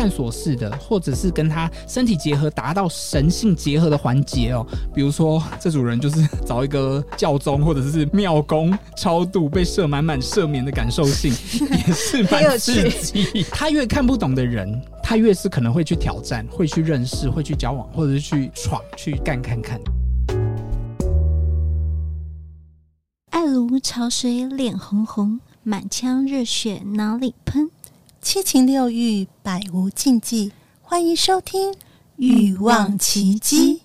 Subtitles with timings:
[0.00, 4.66] 探索式的，或者是跟他身体结合，达到神性结合的环节哦。
[4.94, 11.30] 比如说，这组人就是找一个教宗或者是庙公超度，被射满满赦免的感受性
[11.86, 13.44] 也是蛮刺激。
[13.50, 19.78] 他越看不懂的人，他越是可能会去挑战，会去认识，会去交往，或者是去闯，去干看看。
[23.32, 27.68] 爱如潮水，脸红红，满腔热血哪里喷？
[28.20, 30.52] 七情六欲，百无禁忌。
[30.82, 31.72] 欢迎收听
[32.16, 33.80] 《欲望奇迹》。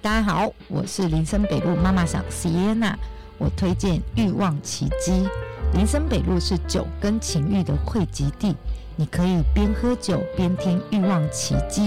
[0.00, 2.94] 大家好，我是林森北路妈妈桑 Sienna，
[3.36, 5.10] 我推荐《欲望奇迹》。
[5.74, 8.54] 林森北路是酒跟情欲的汇集地，
[8.96, 11.82] 你可以边喝酒边听《欲望奇迹》，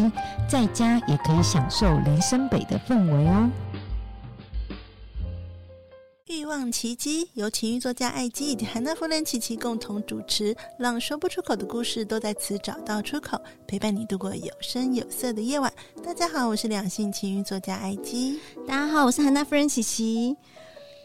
[0.47, 3.49] 在家也可以享受林森北的氛围哦。
[6.35, 15.71] 《欲望奇迹》由情欲作家艾姬以及韩娜夫人琪琪共同主持，让说不出口的故事都在此找到出口，陪伴你度过有声有色的夜晚。
[16.05, 18.41] 大家好，我是两性情欲作家艾姬。
[18.67, 20.35] 大家好，我是韩娜夫人琦琦。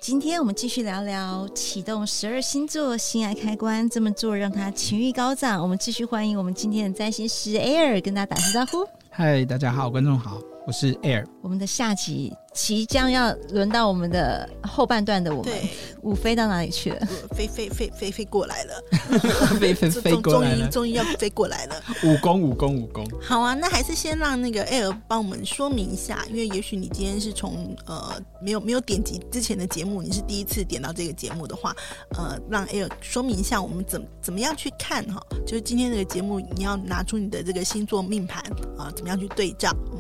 [0.03, 5.63] 今天我们继续聊聊启动十二星座性爱开关，这么做让他情欲高涨。
[5.63, 8.85] 我们继续欢迎我们今天的占星师 Air，跟大家打声招呼。
[9.11, 11.25] 嗨，大家好，观众好，我是 Air。
[11.41, 12.35] 我们的下集。
[12.53, 15.69] 即将要轮到我们的后半段的我们，对，
[16.03, 17.07] 五飞到哪里去了？
[17.35, 18.83] 飞飞飞飞飞过来了，
[19.59, 21.75] 飞飞 飞过来了，终于终于要飞过来了。
[22.05, 23.07] 武功武功武功。
[23.23, 31.75] 好啊，那还是先让那个 Air 帮我们说明一下，因为也许你今天是从呃没有没有点击之前的节目，你是第一次点到这个节目的话，
[32.17, 38.43] 呃，让 Air 说明一下我们怎怎么样去看哈，就是今天这个节目你要拿出你的这个星座命盘
[38.77, 39.75] 啊，怎么样去对照？
[39.93, 39.99] 嗯，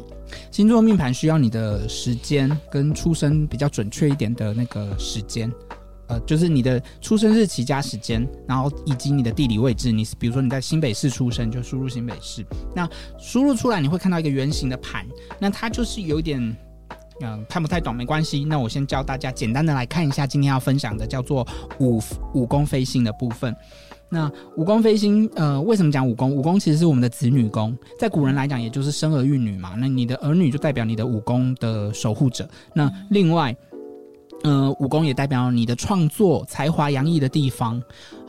[0.51, 2.42] 星座命盘需要你的时间。
[2.71, 5.51] 跟出生比较准确一点的那个时间，
[6.09, 9.91] 呃，就是你的出生日期加时间，然后以及你的地理位置。
[9.91, 12.45] 你比如说你在新北市出生，就输入新北市。
[12.75, 15.07] 那输入出来你会看到一个圆形的盘，
[15.39, 16.57] 那它就是有点，
[17.21, 18.45] 嗯、看不太懂没关系。
[18.45, 21.47] 那我先教大家简单的来看一下今天要分享的叫做
[21.79, 22.01] 五
[22.35, 23.55] 五宫飞星的部分。
[24.09, 26.31] 那五宫飞星，呃，为什么讲五宫？
[26.31, 29.75] 五宫其实是我们的子女宫，在古人来讲，也就是生儿育女嘛。
[29.79, 32.47] 那你的儿女就代表你的五宫的守护者。
[32.75, 33.57] 那另外，
[34.43, 37.83] 呃，五宫也代表你的创作、才华洋溢的地方。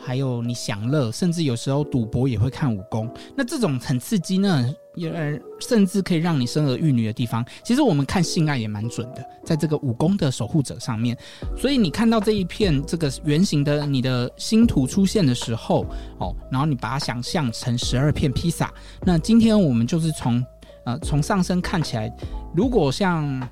[0.06, 3.10] 还有你享乐，甚至有时候赌博也会看五宫。
[3.38, 11.18] 那这种很刺激呢，也甚至可以让你生儿育女的地方，其实我们看性爱也蛮准的，在这个五宫的守护者上面。
[11.58, 15.86] 所以你看到这一片这个圆形的你的星图出现的时候，
[16.20, 18.72] 哦，然后你把它想象成十二片披萨。
[19.02, 20.46] 那今天我们就是从
[20.86, 22.12] 呃从上升看起来，
[22.56, 23.50] 如果像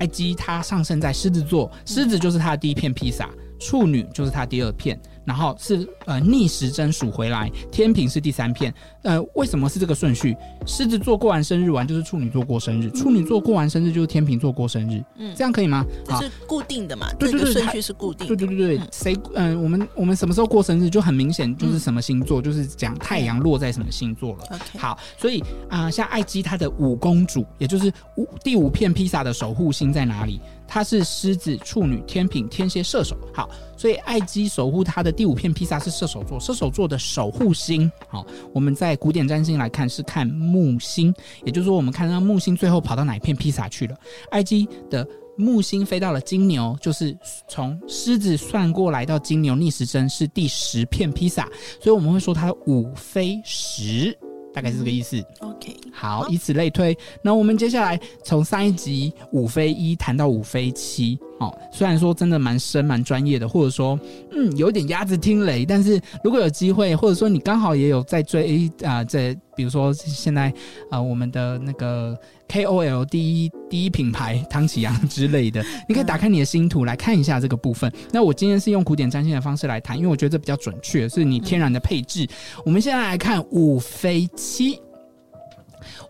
[0.00, 5.00] 埃及它上升在狮子座，狮子就是它的第一片披萨，处女就是它第二片。
[5.24, 8.72] 然后是呃逆时针数回来，天平是第三片。
[9.02, 10.36] 呃，为什么是这个顺序？
[10.66, 15.02] 狮子座过完生日完就是处女座过生日，处女座过完生日就是天平座过生日。
[15.16, 15.84] 嗯，这样可以吗？
[16.04, 17.12] 这是固定的嘛？
[17.18, 18.36] 对对对，顺序是固定的。
[18.36, 24.44] 对对对对，谁嗯、呃，我们我们什么时候过生日就很明显，就是什么星座，嗯、就是讲太阳落在什么星座了。
[24.50, 30.40] OK，好，所以啊、呃，像艾姬她的五公主，也就是五第五片披萨的守护星在哪里？
[30.72, 33.14] 它是狮子、处女、天秤、天蝎、射手。
[33.30, 33.46] 好，
[33.76, 36.40] 所以爱姬守护他的第五片披萨是射手座。
[36.40, 43.94] 射手座的守护星，好，我们在古典占星来看是看木星，也就是说，我们看到木星最后跑到哪一片披萨去了？
[44.30, 45.06] 爱姬的
[45.36, 47.14] 木星飞到了金牛，就是
[47.46, 51.46] 从狮子算过来到金牛逆时针是第十片披萨，
[51.82, 54.18] 所以我们会说它五飞十。
[54.52, 55.16] 大概是这个意思。
[55.40, 56.96] 嗯、OK，好，以此类推。
[57.22, 61.18] 那我们接下来从上一集五飞一谈到五飞七。
[61.42, 63.98] 哦，虽然说真的蛮深蛮专业的，或者说
[64.30, 70.52] 嗯有点鸭子听雷，但是如果有机会，或者说你刚好也有在追啊、呃，在比如说现在
[70.90, 72.16] 啊、我们的那个
[72.48, 77.92] KOL 第一第一品牌汤启阳之类的，你可以打开你的星图来看一下这个部分。
[78.12, 82.26] 那我今天是用古典占星的方式来谈，因为我觉得这比较准确，是你天然的配置。
[82.64, 84.78] 我们现在来看五飞七。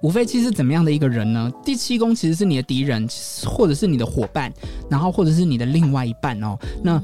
[0.02, 1.50] 五飞七是怎么样的一个人呢？
[1.64, 3.08] 第七宫其实是你的敌人，
[3.44, 4.52] 或者是你的伙伴，
[4.90, 6.58] 然后或者是你的另外一半哦。
[6.82, 7.00] 那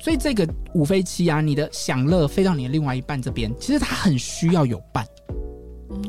[0.00, 5.04] 所以这个五飞七啊，你的享乐飞到你的另外一半这边，其实他很需要有伴，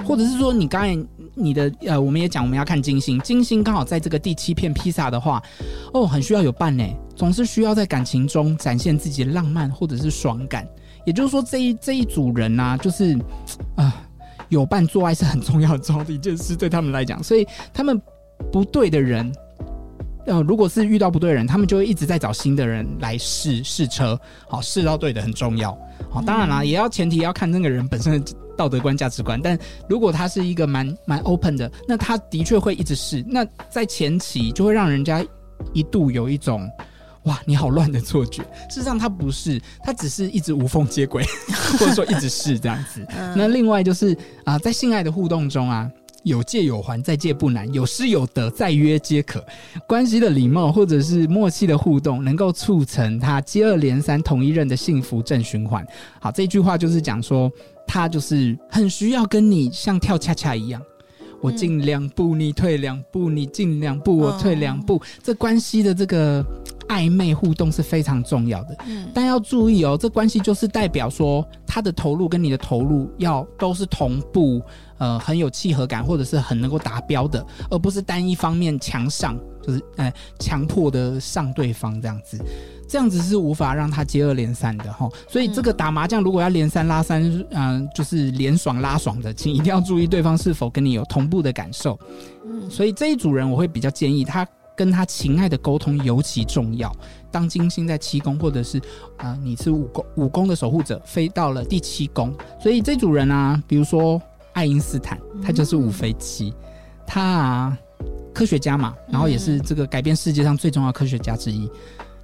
[0.06, 5.42] 或者是说你刚才你的呃，我们也讲我们要看金星，金星刚好在这个第七片披萨的话，
[5.94, 6.84] 哦，很需要有伴呢，
[7.16, 10.68] 总是需要在感情中展现自己的浪漫或者是爽感。
[11.06, 13.16] 也就是说，这一这一组人呐、啊，就是
[13.76, 13.94] 啊、呃，
[14.50, 18.00] 有伴做爱是很重要很重要的一件事，对他们来讲，所以他们
[18.52, 19.32] 不对的人。
[20.26, 25.76] 呃，如果是遇到不对的人，他们就会一直在找新的人来试试车，好试到对的很重要。
[26.12, 29.40] 好，当然啦，也要前提要看那个人本身的道德观、价值观。
[29.42, 29.58] 但
[29.88, 33.26] 如果他是一个蛮蛮 open 的，那他的确会一直试。
[33.28, 35.26] 那在前期就会让人家
[35.74, 36.70] 一度有一种
[37.30, 38.42] 哇，你好乱的错觉。
[38.70, 41.24] 事实上，他不是，他只是一直无缝接轨，
[41.78, 43.06] 或者说一直是这样子。
[43.38, 45.90] 那另外就是啊、呃，在性爱的互动中啊。
[46.24, 49.42] 有借有还，再借不难；有失有得，再约皆可。
[49.88, 55.84] 关系的礼貌或者是默契的互动，能够促成他接二连三同一任的幸福正循环。
[56.20, 57.50] 好，这句话就是讲说，
[57.88, 60.82] 他就是很需要跟你像跳恰恰一样，
[61.40, 65.02] 我进两步，你退两步；你进两步，我退两步。
[65.24, 66.46] 这关系的这个
[66.90, 68.76] 暧昧互动是非常重要的。
[68.88, 74.62] 嗯但要注意哦，这关系就是代表说，他的投入跟你的投入要都是同步。
[75.00, 82.38] 呃，很有契合感，或者是很能够达标的，而不是单一方面强上，就是呃强迫的上对方这样子，
[82.86, 85.10] 这样子是无法让他接二连三的哈。
[85.30, 91.98] 所以这个打麻将如果要连三拉三，嗯、呃，就是连爽拉爽的，请一定要注意对方是否跟你有同步的感受。
[92.46, 94.46] 嗯，所以这一组人我会比较建议他
[94.80, 96.90] 跟他情爱的沟通尤其重要。
[97.30, 98.78] 当金星在七宫，或者是
[99.18, 104.22] 啊、呃、你是五宫五宫的守护者飞到了第七宫，所以这组人啊，比如说。
[104.54, 106.54] 爱因斯坦，他就是五飞七，
[107.06, 107.78] 他啊，
[108.34, 111.70] 科学家嘛，然后也是这个改变世界上最重要科学家之一。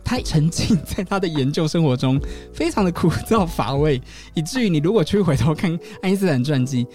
[0.04, 2.19] 他沉浸在他的研究生活中，
[2.51, 4.01] 非常的枯燥乏味，
[4.34, 6.86] 以至于你如果去回头看爱因斯坦传记，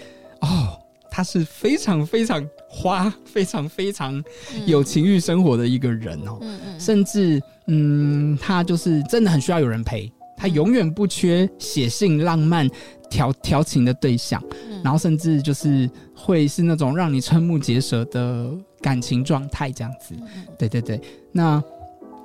[0.40, 0.78] 哦，
[1.10, 4.22] 他是非常非常花，非常非常
[4.66, 6.38] 有情欲生活的一个人哦。
[6.78, 12.68] 甚至，嗯，他就是真的很需要有人陪，他永远不缺写信浪漫。
[13.10, 14.40] 调调情的对象，
[14.84, 18.48] 然后甚至就是会是那种让你瞠目结舌的
[18.80, 20.14] 感情状态，这样子。
[20.56, 21.00] 对对对，
[21.32, 21.60] 那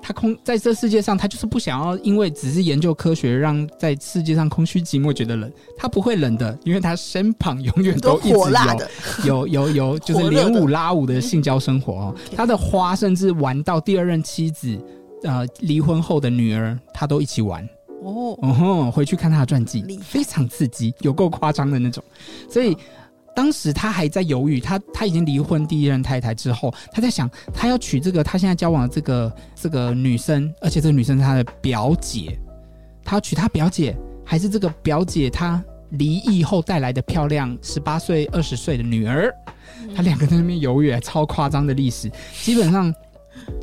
[0.08, 5.52] 他空在这世界上，他就是不想要，因为只是研究科学，让在世界上空虚寂寞觉得冷。
[5.76, 8.38] 他不会冷的，因为他身旁永远都一直
[9.28, 12.16] 有有有有， 就是连舞拉舞的性交生活哦。
[12.36, 14.80] 他的花甚至玩到第二任妻子
[15.24, 17.68] 呃离婚后的女儿，他都一起玩。
[18.04, 22.04] 哦，哦吼，回去看他的传记，非常刺激，有够夸张的那种。
[22.48, 22.78] 所以
[23.36, 32.40] 当时他还在犹豫，他他已经离婚第一任太太之后，他在想，他要娶这个他现在交往的这个这个女生，而且这个女生是他的表姐，
[33.04, 39.30] 他要娶他表姐，还是这个表姐她离异后带来的漂亮十八岁二十岁的女儿？
[39.96, 42.10] 他两个在那边犹豫，超夸张的历史，
[42.42, 42.94] 基本上。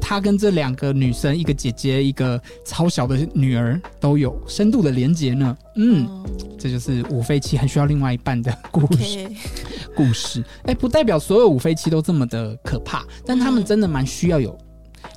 [0.01, 5.57] 他跟这两个女生，一个姐姐，一个超小的女儿，都有深度的连结呢。
[5.77, 6.27] 嗯，哦、
[6.59, 9.31] 这就是五飞七很需要另外一半的故事。
[9.95, 14.57] 故事，哎、欸，不代表所有五飞七都这么的可怕，但他们真的蛮需要有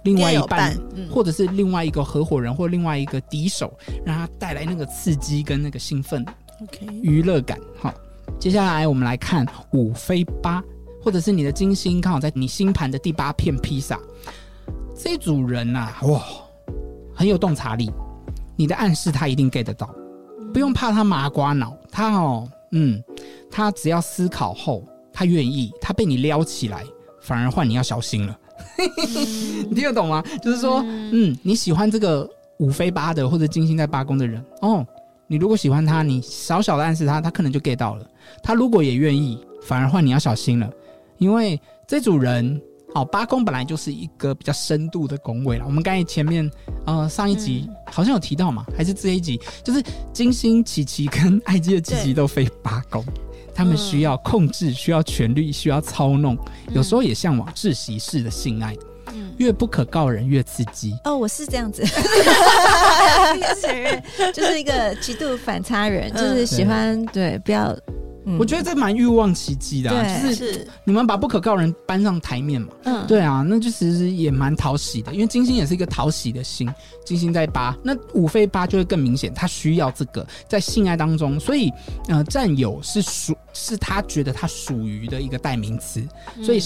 [0.04, 3.74] 另外一半，嗯、或者是另外一个合伙人，或另外一个敌手，
[4.06, 6.26] 让他带来那个刺激跟那个兴奋
[6.62, 7.58] ，OK，娱乐感。
[7.80, 7.94] 好，
[8.40, 10.62] 接下来我们来看五飞八，
[11.02, 14.00] 或者是你的金星刚好在你星盘的第八片披萨。
[14.98, 16.24] 这组人呐、啊，哇，
[17.14, 17.92] 很有洞察力，
[18.56, 19.94] 你的暗示他一定 get 得到，
[20.54, 23.04] 不用怕他麻瓜脑，他哦，嗯，
[23.52, 26.84] 他只要思考后，他愿意，他被你撩起来，
[27.22, 28.40] 反而换你要小心了，
[29.70, 30.24] 你听得懂吗？
[30.42, 32.28] 就是说，嗯，你喜欢这个
[32.60, 34.86] 五飞八的或者金星在八宫的人哦，
[35.28, 38.10] 你如果喜欢他，你小小的暗示他，他可能就 get 到了，
[38.42, 40.72] 他如果也愿意，反而换你要小心了，
[41.18, 42.62] 因为这组人。
[42.96, 45.66] 好，八宫本来就是一个比较深度的宫位了。
[45.66, 46.50] 我们刚才前面
[46.86, 49.84] 呃上一集好像有提到嘛，还是这一集，就是
[50.14, 53.04] 金星琪琪跟艾姬的琪琪都飞八宫，
[53.54, 56.38] 他们需要控制，需要权力，需要操弄，
[56.74, 58.74] 有时候也向往窒息式的性爱，
[59.40, 60.98] 越不可告人越刺激。
[61.04, 61.84] 哦，我是这样子，
[64.34, 67.78] 就是一个极度反差人，就是喜欢对，不要。
[68.40, 72.70] 我觉得这蛮欲望奇迹的，啊，就是你们把不可告人搬上台面嘛。
[72.84, 76.74] 嗯，对啊，那就其实也蛮讨喜的，因为金星也是一个讨喜的星，
[77.06, 81.72] 金星在八，那五飞八就会更明显，他需要这个在性爱当中，所以
[82.08, 86.02] 呃，占有是属是他觉得他属于的一个代名词，
[86.44, 86.60] 所以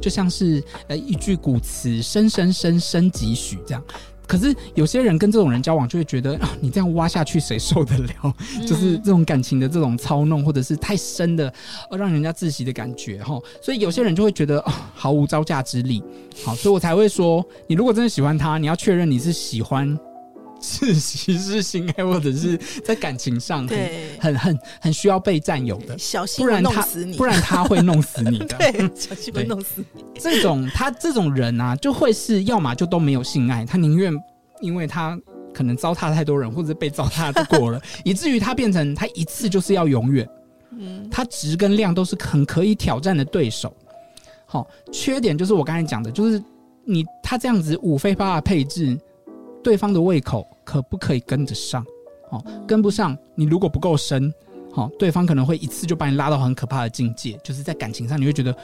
[0.00, 3.84] 就像是呃一句古词，生生生生几许这样。
[4.32, 8.34] 可是有些人跟这种人交往，就会觉得啊，你这样挖下去谁受得了？
[8.66, 11.52] 就是这种感情的这种操弄，或者是太深的，
[11.90, 13.38] 呃让人家窒息的感觉哈。
[13.60, 16.02] 所以有些人就会觉得啊，毫无招架之力。
[16.46, 19.94] 好，所以我才会说，你如果真的喜欢他，你要确认你是喜欢
[20.62, 28.56] 窒息式性爱，或者是在感情上很对很很很需要被占有的，小心不然他弄死你，不然他会弄死你的。
[28.56, 30.04] 对，小心会弄死你。
[30.18, 34.14] 这种他这种人啊，就会是要么就都没有性爱，他宁愿
[34.60, 35.18] 因为他
[35.52, 40.26] 可能糟蹋太多人，或者被糟蹋的过了， 以至于他变成他一次就是要永远。
[40.78, 43.74] 嗯，他值跟量都是很可以挑战的对手。
[44.46, 46.42] 好，缺点就是我刚才讲的，就是
[46.84, 48.98] 你他这样子五飞八的配置，
[49.62, 51.84] 对方的胃口可不可以跟得上？
[52.30, 54.32] 哦，跟不上，你如果不够深，
[54.72, 58.56] 好，对方可能会一次就把你拉到很可怕的境界，就是在感情上你会觉得，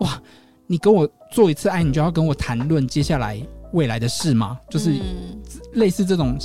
[0.00, 0.22] 哇，
[0.66, 3.40] 你跟我做一次爱，你就要跟我谈论接下来
[3.76, 4.58] 未来的事吗？
[4.70, 5.38] 就是嗯
[5.74, 6.38] 类似这种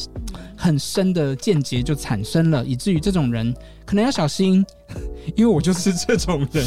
[0.57, 3.53] 很深的见解就产生了，以至于这种人
[3.85, 4.63] 可能要小心，
[5.37, 6.65] 因为我就是这种人。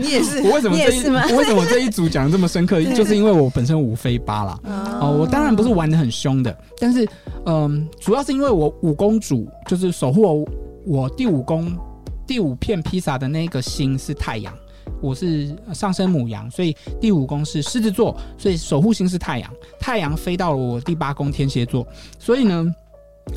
[0.00, 0.98] 你也是， 我为什么这一
[1.38, 2.82] 为什么这一组讲的这么深刻？
[2.82, 4.58] 就是因为我本身五飞八啦。
[5.00, 7.08] 哦，我当然不是玩的很凶的，但是
[7.46, 10.48] 嗯，主要是因为我五公主就是守护我
[10.84, 11.72] 我第五宫
[12.26, 14.52] 第五片披萨的那个星是太阳，
[15.02, 19.50] 我是上升母羊，所以第五宫是狮子座，所以守护星是太阳。
[19.80, 21.86] 太阳飞到了我第八宫天蝎座，
[22.18, 22.74] 所以呢，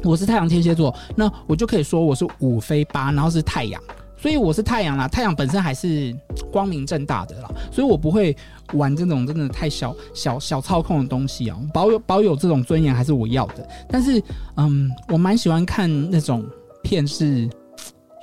[0.03, 3.81] 我是太阳天蝎座，那我就可以说我是五飞八，然后是太阳，
[4.15, 5.07] 所以我是太阳啦。
[5.07, 6.15] 太阳本身还是
[6.51, 8.35] 光明正大的啦，所以我不会
[8.73, 13.67] 玩这种真的太小小小操控的东西啊，保有保有这种尊严还是我要的。
[13.89, 14.21] 但是，
[14.57, 16.45] 嗯，我蛮喜欢看那种
[16.83, 17.49] 片是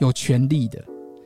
[0.00, 0.82] 有权力的，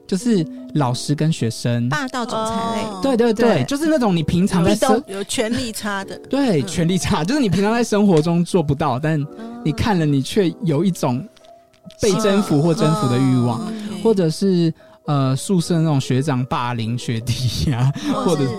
[0.06, 1.88] 就是老师跟学生。
[1.88, 2.82] 霸道总裁类。
[2.82, 3.00] 哦。
[3.02, 3.64] 对对对，对。
[3.64, 9.24] 就是那种你平常在生有权力差的， 对嗯权力差，就是你平常在生活中做不到，但
[9.64, 11.26] 你看了你却有一种
[12.00, 13.72] 被征服或征服的欲望，哦
[14.02, 14.72] 或者是
[15.06, 18.50] 呃宿舍那种学长霸凌学弟呀、啊，或者是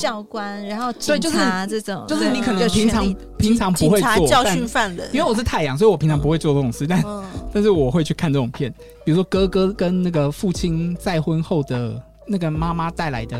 [0.00, 8.72] 教官，然后对就是警察这种，就是你可能平常平常不会做，教训犯人，因为我是太阳，所以我平常不会做这种事，但嗯但是我会去看这种片，
[9.04, 13.38] 比如说哥哥跟那个父亲再婚后的那个妈妈带来的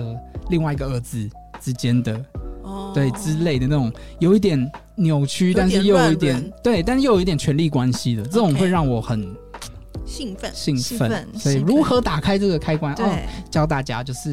[0.51, 1.29] 另外一个儿子
[1.61, 2.15] 之间的。
[2.63, 3.91] 哦对之类的那种，
[4.21, 9.27] 有一点扭曲，但是又有一点对，但是又有一点权力关系的，这种会让我很
[10.05, 11.09] 兴奋，兴兴奋。
[11.09, 12.95] 奋所以如何打开这个开关？
[12.95, 13.19] 对，哦，
[13.51, 14.33] 教大家就是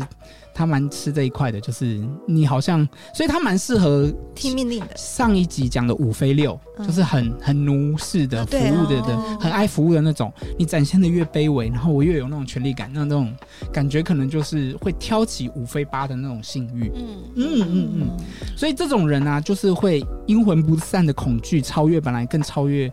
[0.58, 2.84] 他蛮吃这一块的，就是你好像，
[3.14, 10.34] 所以他蛮适合听命令的，上一集讲的五飞六，嗯就是很很奴式的服务的的，哦很爱服务的那种。
[10.58, 13.32] 你展现的越卑微，然后我越有那种权力感，那那种
[13.72, 16.92] 感觉可能就是会挑起五飞八的那种性欲。
[16.96, 18.18] 嗯嗯嗯嗯，
[18.58, 22.92] 所以这种人啊，就是会阴魂不散的恐惧，超越本来更超越，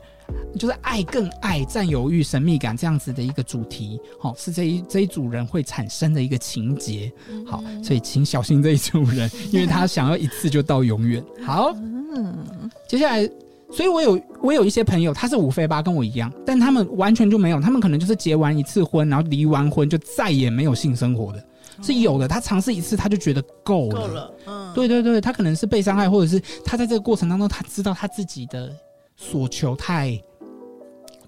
[0.59, 4.01] 就是爱更爱占有欲、神秘感这样子的一个主题。
[4.21, 7.13] 好、是这一这一组人会产生的一个情节。
[7.47, 11.23] 好，所以请小心这一组人， 因为他想要一次就到永远。
[11.45, 11.75] 好，
[12.15, 13.29] 嗯，接下来，
[13.71, 21.45] 所以我有我有一些朋友，他是五非八，跟我一样，但他们完全就没有，他们可能就是结完一次婚，然后离完婚就再也没有性生活的，
[21.83, 22.29] 是有的。
[22.29, 24.01] 他尝试一次，他就觉得够了。
[24.01, 28.73] 够了，嗯，对对对，他可能是被伤害，或者是他在这个过程当中，他知道他自己的
[29.17, 30.21] 所求太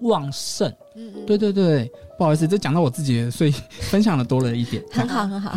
[0.01, 0.69] 旺盛。
[0.95, 4.83] 嗯，嗯对对对，不好意思，这讲到我自己，所以分享的多了一点。
[4.91, 5.55] 很 好很好，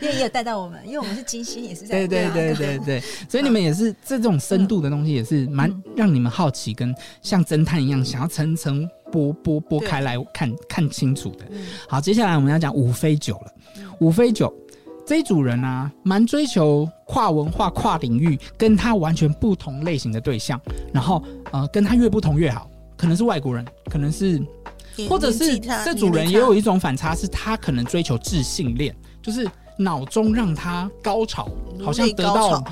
[0.00, 11.44] 因为 也有带到我们，因为我们是金星，也是在对对对对对， 所以你们也是这种深度的东西，也是蛮嗯让你们好奇，跟像侦探一样，想要层层剥剥剥开来看看清楚的。
[11.50, 11.58] 嗯
[11.88, 13.52] 好，接下来我们要讲五飞九了。
[14.00, 14.52] 五飞九
[15.10, 20.60] 这一组人啊，蛮追求跨文化、跨领域，跟他完全不同类型的对象，
[20.94, 22.70] 然后呃，跟他越不同越好。
[22.96, 24.40] 可能是外国人，可能是，
[25.08, 31.48] 或者是这组人也有一种反差，是他可能追求自性恋，就是脑中让他高潮，
[31.84, 32.64] 好像得到潮。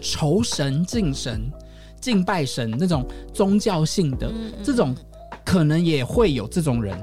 [0.00, 1.52] 酬神、敬神、
[2.00, 4.64] 敬拜神那种宗教性的嗯嗯。
[4.64, 4.96] 这种，
[5.44, 6.98] 可能也会有这种人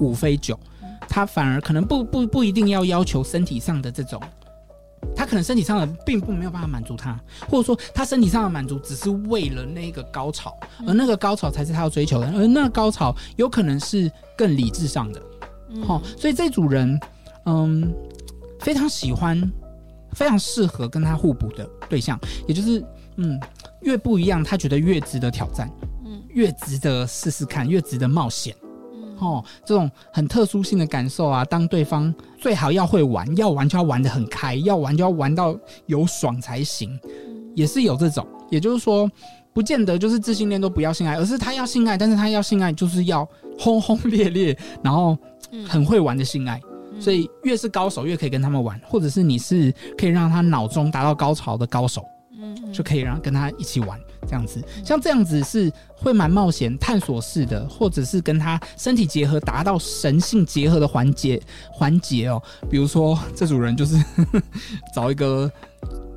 [0.00, 0.58] 五非九，
[1.16, 4.20] 他反而可能不不不一定要要求身体上的这种，
[5.16, 7.18] 他可能身体上的并不没有办法满足他，
[7.48, 10.54] 或者说他身体上的满足只是为了那个高潮，
[10.86, 15.22] 而那个高潮才是他要追求的，而那个高潮有可能是更理智上的。
[15.86, 17.00] 好、所以这组人，
[17.46, 17.90] 嗯，
[18.60, 19.40] 非常喜欢，
[20.12, 22.84] 非常适合跟他互补的对象，也就是，
[23.16, 23.40] 嗯，
[23.80, 25.66] 越不一样，他觉得越值得挑战，
[26.04, 28.65] 嗯，越值得试试看，越值得冒险，嗯，
[29.18, 35.56] 哦，这种很特殊性的感受啊，当对方最好要会玩，要玩就要玩的很开，要玩就要玩到
[35.86, 36.98] 有爽才行，
[37.54, 39.10] 也是有这种，也就是说，
[39.52, 45.16] 不见得就是自信恋都不要性爱，而是他要性爱，但是他要性爱就是要轰轰烈烈，然后
[45.66, 46.60] 很会玩的性爱。
[46.98, 52.02] 所以越是高手越可以跟他们玩，或者是你是可以让他脑中达到高潮的高手，
[52.72, 54.00] 就可以让跟他一起玩。
[54.26, 54.62] 这样子。
[54.84, 61.40] 像这样子是会蛮冒险、探索式的，或者是跟他身体结合，达到神性结合的环节
[61.70, 62.42] 环节哦。
[62.70, 63.96] 比如说，这组人就是
[64.94, 65.50] 找一个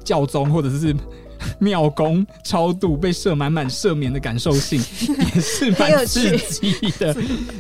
[0.04, 0.96] 教宗，或者是。
[1.58, 4.78] 庙公超度被射满满赦免的感受性
[5.34, 7.16] 也是蛮刺激的，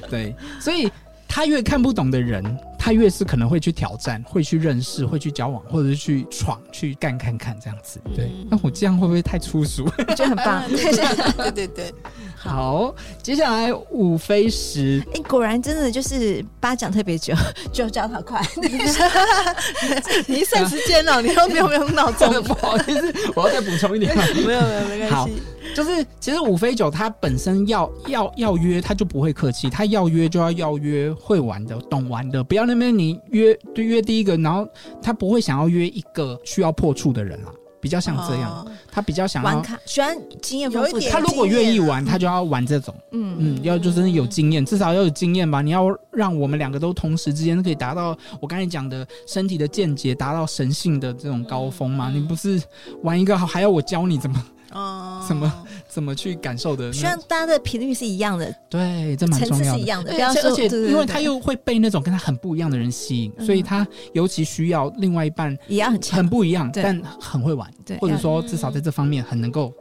[0.09, 0.91] 对，所以
[1.29, 2.43] 他越看不懂的人，
[2.89, 8.01] 他越是可能会去挑战，会去认识，会去交往，或者是去闯、去干看看这样子。
[8.15, 9.87] 对，那我这样会不会太粗俗？
[9.95, 10.67] 我觉得很棒。
[10.67, 11.93] 对 对对。
[12.41, 17.33] 好，接下来五飞十，哎、欸，果然真的就是八讲特别久，
[17.73, 18.41] 就叫他快。
[20.25, 22.31] 你算时间了，你又没有没有闹钟？
[22.43, 24.15] 不好意思，我要再补充一点。
[24.15, 25.13] 没有没有没关系。
[25.13, 25.29] 好，
[25.75, 34.65] 就是其实五飞九他本身要要要约，他就不会客气，他要约就要要约会玩的、懂玩的，不要那边你约就约第一个，然后
[35.01, 37.51] 他不会想要约一个需要破处的人了。
[37.81, 40.99] 比较像这样，哦、他比较想要玩卡，喜欢经验丰富。
[41.09, 42.93] 他如果愿意玩，他就要玩这种。
[43.11, 45.61] 嗯嗯，要就是有经验，至少要有经验吧。
[45.61, 52.09] 你要让我们两个都同时之间可以达到我刚才讲的身体的见解，达到神性的这种高峰嘛？
[52.09, 52.61] 嗯、你不是
[53.03, 54.45] 玩一个还要我教你怎么？
[54.71, 55.51] 哦，怎么
[55.89, 56.93] 怎么去感受的？
[56.93, 59.79] 虽然大家的频率是一样的，对，这蛮重要的。
[59.79, 67.97] 是一样的，而且而且，因为他又会被那种跟他很不一样的人吸引，所以他尤其需要另外一半一样很很不一样，但很会玩，对。
[67.97, 69.73] 或者说至少在这方面很能够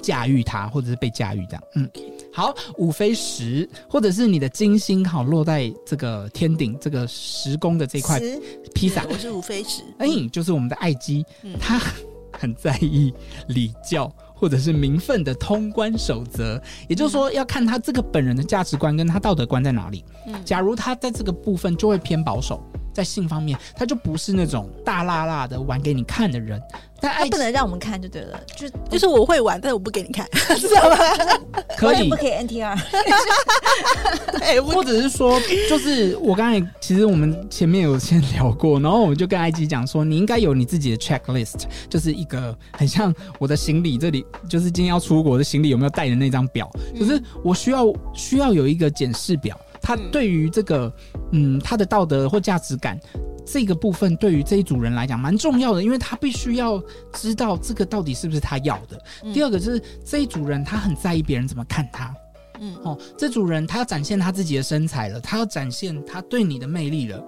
[0.00, 1.62] 驾驭他，或者是被驾驭这样。
[1.74, 1.90] 嗯，
[2.32, 8.20] 好，五飞十，或者是你的金星好落在这个天顶这个十宫的这块
[8.72, 11.24] 披萨，我是五飞十，嗯，就是我们的爱姬，
[11.58, 11.80] 他
[12.32, 13.12] 很在意
[13.48, 14.12] 礼教。
[14.38, 20.04] 或者是名分的通关守则，也就是说，要看他这个本人的价值观跟他道德观在哪里。
[20.44, 22.62] 假如他在这个部分就会偏保守，
[22.96, 26.58] 在性方面，他就不是那种大辣辣的玩给你看的人。
[26.98, 30.26] 但他不能让我们看就对了，就就是我会玩，但是我不给你看，
[30.58, 30.96] 知道吗？
[31.76, 32.74] 可以不可以 NTR？
[34.62, 35.38] 或者是说，
[35.68, 49.54] 就是我刚才其实我们前面有先聊过，然后我们就跟埃及讲说，你应该有你自己的 checklist，就是一个很像我的行李这里，就是今天要出国的行李有没有带的那张表，就是我需要需要有一个检视表，
[49.86, 50.92] 他对于这个
[51.30, 52.98] 嗯他的道德或价值感。
[53.48, 59.00] 这个部分对于这一组人来讲蛮重要的，因为他必须要知道这个到底是不是他要的。
[59.22, 62.12] 嗯、第二个就是这一组人他很在意别人怎么看他，
[62.58, 67.24] 嗯，哦，这组人他要展现他自己的身材了，他要展现他对你的魅力了，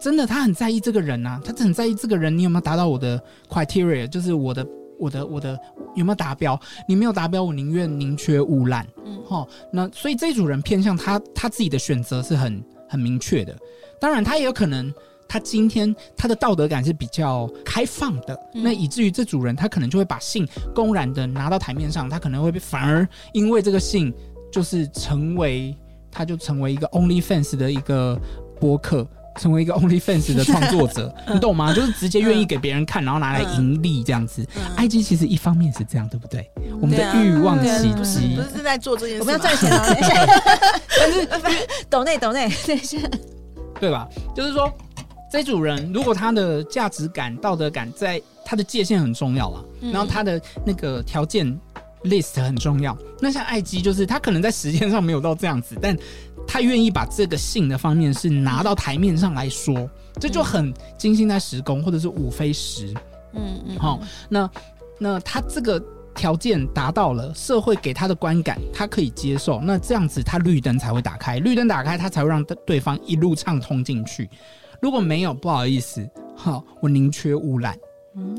[0.00, 4.66] 真的他很在意这个人啊，他很在意这个人你有没有达到我的 criteria，就是我的
[4.98, 5.58] 我的我的
[5.94, 6.58] 有没有达标？
[6.86, 13.56] 你没有达标，我宁愿宁缺毋滥，嗯，哦，那所以这一组人偏向他他自己的选择是很很明确的，
[14.00, 14.92] 当然他也有可能。
[15.30, 24.10] 他今天他的道德感是比较开放的，嗯、那以至于这组人他可能就会把性公然的拿到台面上，他可能会被反而因为这个性
[24.50, 25.76] 就是成为
[26.10, 28.18] 他就成为一个 OnlyFans 的一个
[28.58, 29.06] 播客，
[29.38, 31.72] 成为一个 OnlyFans 的创作者， 你懂吗？
[31.74, 34.46] 就是直接愿意给别人看，然后拿来盈利这样子。
[34.76, 36.50] IG 其实一方面是这样，对不对？
[36.80, 39.86] 我们的欲望袭击不是在做这件事，我们要赚钱啊！
[40.98, 41.26] 但是
[41.88, 42.50] 抖内抖内，
[43.80, 44.08] 对吧？
[44.34, 44.72] 就是说。
[45.30, 51.46] 这组人如果他的价值感、道德感在他的界限很重要啊，嗯、然后他的那个条件
[52.04, 52.96] list 很重要。
[53.20, 55.96] 那像艾姬，就是他可能在时间上没有到这样子，但
[56.46, 62.94] 他愿意把这个性的方面是拿到台面上来说，嗯、这就很精心在施工或者是五非十。
[63.34, 64.50] 嗯嗯，好、哦，那
[64.98, 65.82] 那他这个
[66.14, 74.28] 条件达到了，社会给他的观感他可以接受，那这样子他绿灯才会打开，绿灯打开他才会让对方一路畅通进去。
[74.80, 77.76] 如果没有，不好意思，好，我宁缺毋滥。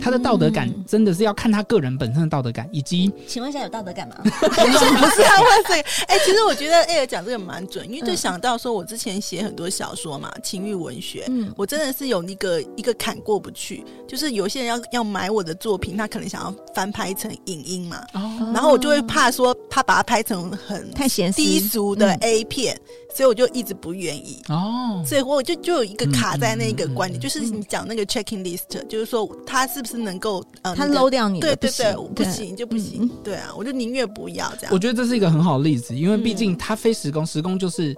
[0.01, 4.15] 他的道德感真的是要看他个人本身的道德感，以及请问一下有道德感吗？
[4.23, 22.79] 不是要问这个， 哎、欸，其实我觉得 Air 讲这个蛮准，因为就想到说我之前写很多小说嘛，情欲文学，嗯，我真的是有那个一个坎过不去，就是有些人要要买我的作品，他可能想要翻拍成影音嘛，哦，然后我就会怕说他把它拍成很太低俗的 A 片。
[23.13, 31.39] 所以我就一直不愿意哦，所以我就就有一个卡在那个观点，就是你讲那个 checking list，就是说他是不是能够呃，他 low 掉你？
[31.39, 34.73] 对对对，不行就不行，对啊，我就宁愿不要这样。
[34.73, 37.95] 我觉得这是一个很好的例子，因为毕竟他非时工，时工就是。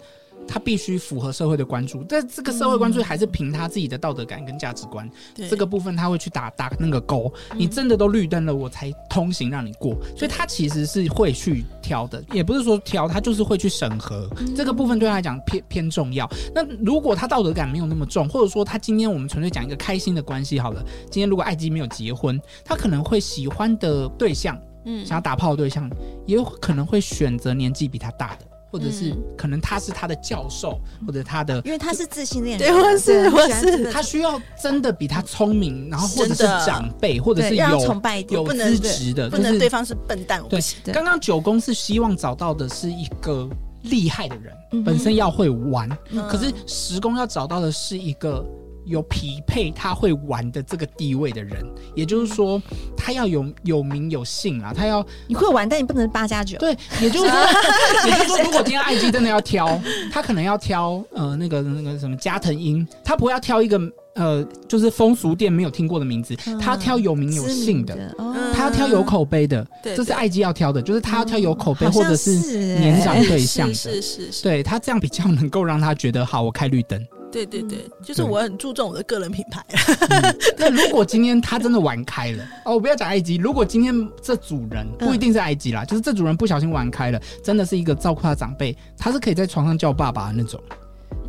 [0.47, 5.09] 他必须符合社会的关注，但这个社会关注还是凭他自己的道德感跟价值观。
[5.37, 7.31] 嗯、这个部分他会去打打那个勾。
[7.51, 9.95] 嗯、你真的都绿灯了，我才通行让你过。
[10.17, 14.29] 所以他其实是会去挑的，也不是说挑，他就是会去审核。
[14.37, 16.29] 嗯、这个部分对他来讲偏偏重要。
[16.53, 20.83] 那如果他道德感没有那么重，或者说他今天我们纯粹讲一个开心的关系好了。
[21.09, 24.59] 今天如果艾姬没有结婚，他可能会喜欢的对象。
[24.83, 25.87] 嗯想要打炮的对象，
[26.25, 40.61] 也有可能会选择年纪比他大的，或者是可能他是他的教授，或者他的，因为他是自信恋人，对我是我是他他需要真的比他聪明，然后或者是长辈，或者是有崇拜有资质的，不能对方是笨蛋，对。
[40.93, 43.49] 刚刚九宫是希望找到的是一个
[43.83, 46.25] 厉害的人，嗯本身要会玩，嗯。
[46.29, 48.45] 可是十宫要找到的是一个
[48.85, 51.63] 有匹配他会玩的这个地位的人，
[51.95, 52.61] 也就是说，
[52.97, 56.57] 他要有有名有姓啊，他要你会玩，但你不能八加九。
[56.57, 57.39] 对，也就是说，
[58.07, 59.79] 也就是说，如果今天爱姬真的要挑，
[60.11, 63.79] 他可能要挑呃那个那个什么加藤鹰，他不会要挑一个
[64.15, 67.95] 呃就是风俗店没有听过的名字，他要挑有名有姓的。
[68.17, 72.35] 哦他要挑有口碑的，对这是爱姬要挑的，就是他要挑有口碑或者是
[72.77, 77.03] 年长对象的，是是是是，对他这样比较能够让他觉得好，我开绿灯。
[77.31, 79.63] 对对对，就是我很注重我的个人品牌。
[80.57, 90.61] 那如果今天他真的玩开了，哦，我不要讲埃及，如果今天这组人不一定是埃及啦，就是这组人不小心玩开了，真的是一个照顾他的长辈，他是可以在床上叫爸爸的那种。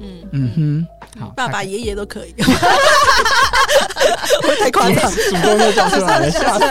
[0.01, 2.35] 嗯，嗯哼，好，爸爸、爷爷都可以。
[4.43, 5.11] 会太夸张。
[5.11, 6.65] 主动就叫出来了， 吓死！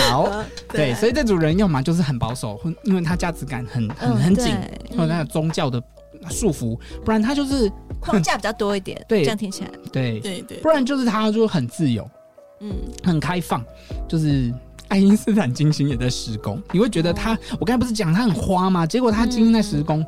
[0.00, 4.56] 好，对，所以这组人要么就是很保守，或因为他价值感很很嗯很紧，
[4.88, 5.80] 对或者他有宗教的
[6.28, 12.08] 束缚，不然他就是框架比较多一点，对这样听起来，对，对对不，然就是他就很自由，
[12.60, 13.64] 嗯，很开放，
[14.08, 14.52] 就是。
[14.90, 18.84] 爱因斯坦金星也在施工，你会觉得他，我刚才不是讲他很花吗？
[18.84, 20.04] 结果他金星在施工、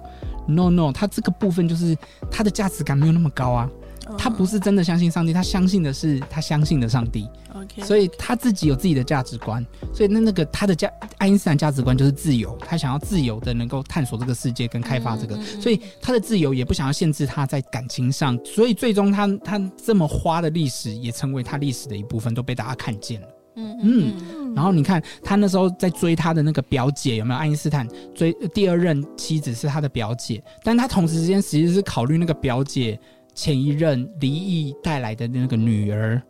[0.49, 1.97] n o No，他这个部分就是
[2.33, 3.71] 他的价值感没有那么高啊，
[4.19, 7.29] 他不是真的相信上帝，他相信的是他相信的上帝。
[7.55, 23.29] OK，所以他自己有自己的价值观，所以那那个他的价爱因斯坦价值观就是自由，他想要自由的能够探索这个世界跟开发这个，所以他的自由也不想要限制他在感情上，所以最终他他这么花的历史也成为他历史的一部分，都被大家看见了。
[23.55, 27.39] 嗯嗯嗯然后你看他那时候在追他的那个表姐，有没有？
[27.39, 32.99] 爱因斯坦追第二任妻子是他的表姐，但他同时之间其实是考虑那个表姐
[33.35, 36.21] 前一任离异带来的那个女儿，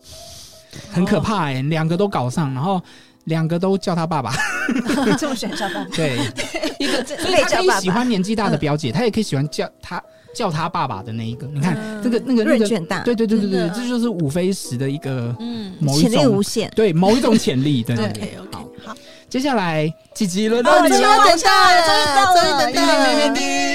[0.91, 2.81] 很可怕哎、两个都搞上，然后
[3.25, 4.33] 两个都叫他爸爸，
[5.19, 6.19] 这么喜欢叫爸爸， 对，
[6.79, 10.03] 一个这所以他可以喜欢年纪大的表姐，他也可以喜欢叫他
[10.35, 11.47] 叫他爸爸的那一个。
[11.49, 16.73] 你看嗯这个那个那个，睿智很大，对对对对对，这就是五飞石的一个嗯潜力某一种无限。
[16.75, 18.09] 对某一种潜力，对对。
[18.09, 18.23] 对。
[18.23, 18.95] ，OK OK，好，
[19.29, 21.17] 接下来几集轮哦到你终于了。
[21.27, 23.35] 等到了，终于等到了。
[23.35, 23.72] 叮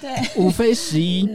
[0.00, 1.28] 对，五非十一，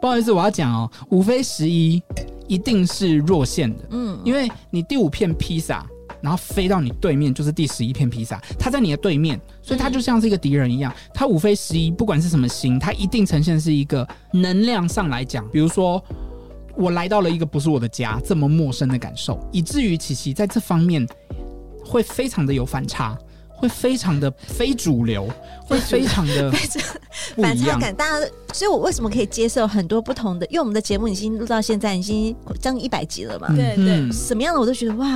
[0.00, 2.02] 不好意思，我要讲哦，五非十一
[2.46, 5.86] 一定是弱线的，嗯，因为你第五片披萨，
[6.20, 10.92] 然后飞到你对面就是第十一片披萨，它在你的对面，所以它就像是一个敌人一样。
[11.12, 16.02] 它五非十一，不管是什么星，它一定呈现是一个能量上来讲，比如说。
[16.80, 21.04] 我来到了一个不是我的家，这么陌生的感受，以至于琪琪在这方面
[21.84, 23.18] 会非常的有反差，
[23.58, 25.28] 会非常的非主流，
[25.66, 26.52] 会非常的。
[27.36, 30.46] 反差感，大家，所以我为什么可以接受很多不同的？
[30.46, 33.48] 因为我们的节目已经录到现在，已经将近一百集了嘛。
[33.48, 35.06] 对对嗯什么样的我都觉得哇，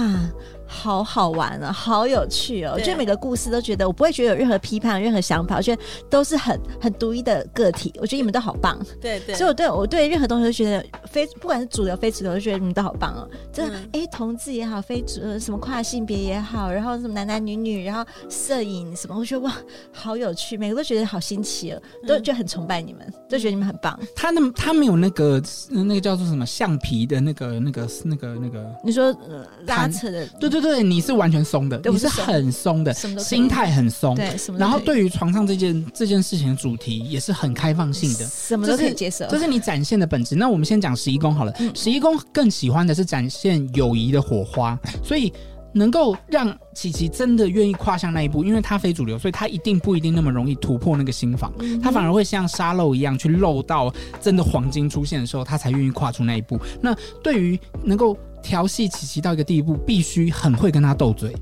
[0.66, 2.72] 好好玩啊，好有趣哦！
[2.74, 7.92] 我觉得每个故事都觉得我不会觉得有任何批判、任何想法，我觉得都是很很独一的个体。
[8.00, 13.28] 我觉得你们都好棒，对对，所以我对我对任何东西都觉得非不管是主流非主流，我都觉得你们都好棒哦。
[13.52, 19.52] 真的，哎、嗯同志也好，非主呃什么跨性别也好，然后什么男男女女，然后摄影什么，我觉得哇，
[19.92, 23.98] 好有趣，每个都觉得好新奇哦，都嗯觉得很崇拜你们，都觉得你们很棒。
[24.14, 25.42] 他那他没有那个
[25.74, 34.14] 呃那个叫做什么橡皮的那个那个那个那个，你说、呃、拉扯的，对对对，你是完全松的，你是很松的，心态很松。
[34.14, 39.26] 对，什么然后对于床上这件这件事情的主题也是很开放性的，什么都可以接受。
[39.28, 40.36] 这是你展现的本质。
[40.36, 45.32] 那我们先讲十一宫好了，嗯十一宫更喜欢的是展现友谊的火花，所以
[45.72, 56.60] 能够让琪琪真的愿意跨向那一步，因为他非主流，所以他一定不一定那么容易突破那个心房，嗯他反而会像沙漏一样去漏到真的黄金出现的时候，他才愿意跨出那一步。
[56.80, 61.34] 那对于能够调戏琪琪到一个地步，必须很会跟他斗嘴。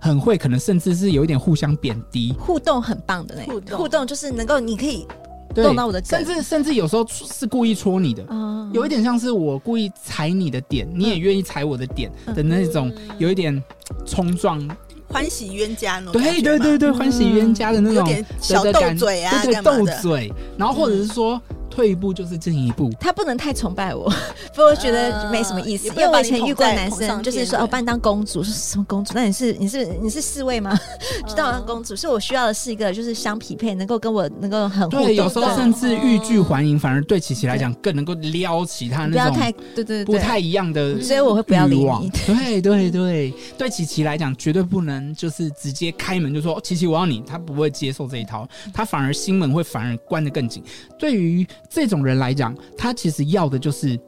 [0.00, 5.17] 很会，可能甚至是有一点互相贬低，互动很棒的那互动互动就是能够你可以对
[5.62, 8.70] 动到我的梗甚至甚至有时候是故意戳你的，嗯。
[8.72, 13.62] 有一点像是我故意踩你的点，你也愿意踩我的点嗯的那种，有一点
[14.04, 14.60] 冲撞，
[15.08, 21.40] 欢喜冤家那种对对对对，欢喜冤家的那种有点小斗嘴啊，对斗嘴，然后或者是说
[21.78, 22.90] 退一步就是进一步。
[22.98, 24.10] 他不能太崇拜我，
[24.52, 25.86] 不然我觉得没什么意思。
[25.90, 29.12] 因为我以前遇过男生，就是说哦，把你当公主，是什么公主？
[29.14, 30.76] 那你是你是你是侍卫吗？
[31.24, 42.10] 就当我当公主，所以我需要的是一个就是相匹配，能够跟我能够很对，有时候甚至欲拒还迎，反而对琪琪来讲更能够撩起他那种不要太对对不太一样的，所以我会不要理你。
[42.26, 50.64] 对对对，对琪琪来讲绝对不能就是直接开门就说琪琪我要你，他不会接受这一套，他反而心门会反而关得更紧。
[50.98, 53.98] 对于这种人来讲，他其实要的就是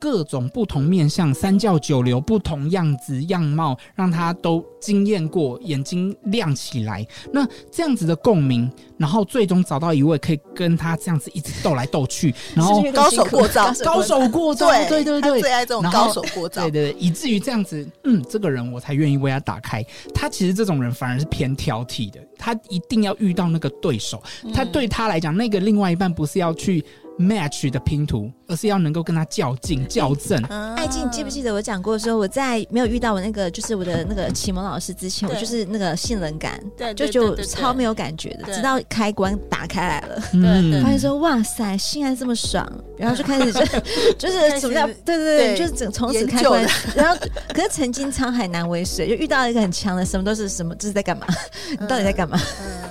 [0.00, 7.06] 各种不同面相、三教九流、不同样子样貌，让他都经验过，眼睛亮起来。
[7.32, 19.84] 那这样子的共鸣，然后最终找到一位可以跟他这样子一直斗来斗去，然后高手过招，高手过招，对对对对，最爱这种高手过招，对对对，以至于这样子，嗯，这个人我才愿意为他打开。
[20.14, 24.22] 他其实这种人反而是偏挑剔的，他一定要遇到那个对手，
[24.54, 26.84] 他对他来讲，那个另外一半不是要去。
[27.18, 30.42] match 的拼图，而是要能够跟他较劲、较正。
[30.74, 43.52] 艾静，你记不记得我讲过说，我在没有遇到我那个就是我的那个启蒙老师之前，我就是那个性冷感，对，就就超没有感觉的，直到开关打开来了，对，发现说哇塞，性爱这么爽，然后就开始
[44.16, 46.64] 就就是什么叫对对对，就是整从此开关。
[46.94, 47.16] 然后
[47.54, 51.26] 可是曾经沧海难为水，就遇到一个很强的，什么都是什么，这是在干嘛？
[51.70, 52.38] 你 到底在干嘛？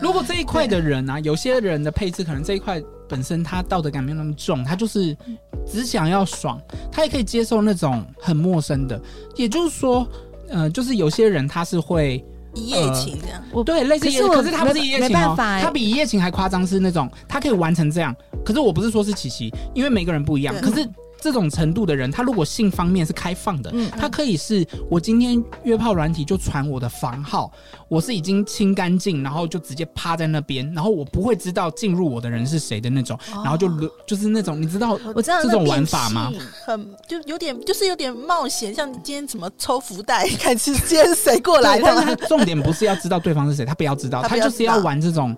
[0.02, 2.82] 如果这一块的人啊，有些人的配置可能这一块。
[3.10, 5.18] 本身他道德感没有那么重，他就是
[5.66, 6.62] 只想要爽，
[6.92, 9.02] 他也可以接受那种很陌生的。
[9.36, 10.08] 也就是说，
[10.50, 18.16] 呃，就是有些人他是会一夜情这样，我对类似可是他不是一夜情哦，他比一夜情还夸张，是那种他可以完成这样。
[18.44, 20.88] 可是我不是说是琪琪，因为每个人不一样，可是。
[21.22, 27.52] 这种程度的人，他如果性方面是开放的，嗯，他可以是我今天约炮软体就传我的房号，
[27.88, 33.70] 我是已经清干净，然后就直接趴在那边，然后我不会知道进入我的人是谁的那种，哦、然后就
[34.08, 36.32] 就是那种你知道我知道这种玩法吗？
[36.66, 41.84] 很就有点就是有点冒险，像你今天怎么抽福袋，看是 今天谁过来的。
[41.86, 45.36] 但是他重点不是要知道对方是谁，他不要知道，他就是要玩这种。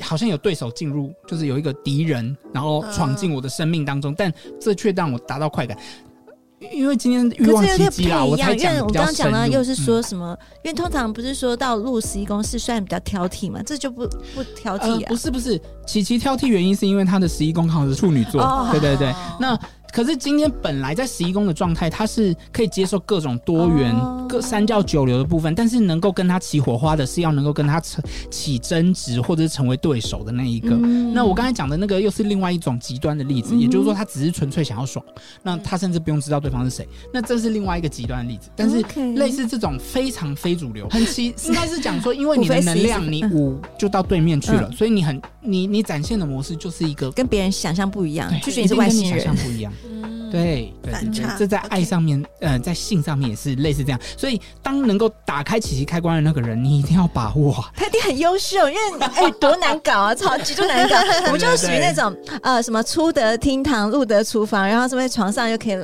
[0.00, 5.76] 好像有对手进入，就是有一个敌人，然后闯进我的生命当中，嗯、但这却让我达到快感。
[6.72, 10.36] 因为今天欲望奇迹啊，我才讲，因为我刚刚讲到，又是说什么？
[10.38, 15.08] 嗯、因为通常不是说到入十一宫是算比较挑剔嘛，这就不不挑剔啊、呃？
[15.08, 19.60] 不是不是，琪琪挑剔原因是因为他的十一宫好像是处女座，哦、对对对，哦、那。
[19.92, 23.94] 可是今天本来在十一宫的状态，他是可以接受各种多元、
[24.28, 27.98] 各三教九流的部分，但是能够跟他起火花的是要能够跟他起
[28.30, 30.70] 起争执或者是成为对手的那一个。
[31.12, 35.04] 那我刚才讲的那个又是另外一种极端的例子，也就是说他只是纯粹想要爽，
[35.42, 36.86] 那他甚至不用知道对方是谁。
[37.12, 38.48] 那这是另外一个极端的例子。
[38.54, 38.80] 但是
[39.14, 49.72] 类似这种非常非主流，很奇应该是讲说，因为你的能量你五就到对面去了，所以你很你你展现的模式就是一个跟别人想象不一样，就是你是外星人，想象不一样。
[49.84, 54.00] 嗯，对，对，对，对，这在爱上面，嗯 Okay.、呃，在性上面也是类似这样。
[54.16, 57.54] 所以，当能够打开琪琪开关的那个人，你一定要把握。
[57.74, 58.80] 他一定很优秀，因为
[59.16, 60.96] 哎，多难搞啊，超级多难搞。
[61.26, 65.76] 我们就属于那种呃，什么出得厅堂，入得厨房，然后在床上又可以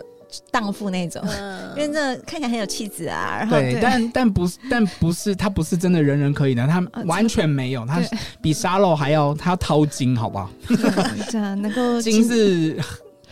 [0.50, 1.22] 荡妇那种。
[1.26, 3.36] 嗯、因为这看起来很有气质啊。
[3.38, 8.00] 然后对，对但但不是，但不是，他不是真的人人可以的，他完全没有，他
[8.42, 10.50] 比沙漏还要，他要掏金，好不好？
[11.30, 12.78] 这样能够金是。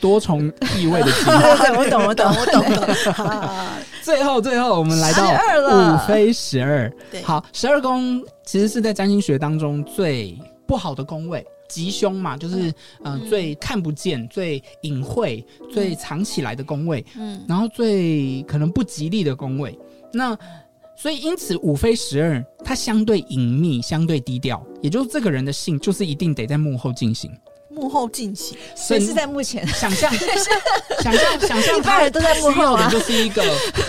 [0.05, 1.41] 多重意味的情况，
[1.79, 2.63] 我懂，我懂，我懂。
[4.03, 6.93] 最后，最后，我们来到五飞十二。
[7.23, 12.69] 好，十二宫其实是在占星学当中最不好的宫位，吉凶嘛，就是
[13.03, 17.03] 嗯、呃，最看不见、最隐晦、最藏起来的宫位。
[17.17, 19.75] 嗯，然后最可能不吉利的宫位。
[20.13, 20.37] 那
[20.95, 27.31] 所以，因此五飞十二，它相对隐秘、相对低调，也就是这个人的性，就是一定得在幕后进行。
[27.75, 29.67] 幕后进行，谁是在幕前？
[29.67, 30.11] 想象，
[31.03, 33.43] 想象，想象，他人都在幕后的就是一个